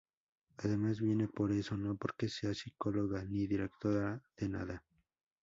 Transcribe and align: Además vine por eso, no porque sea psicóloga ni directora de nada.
Además 0.57 0.99
vine 0.99 1.27
por 1.27 1.51
eso, 1.51 1.77
no 1.77 1.93
porque 1.95 2.27
sea 2.27 2.55
psicóloga 2.55 3.23
ni 3.23 3.45
directora 3.45 4.19
de 4.35 4.49
nada. 4.49 4.83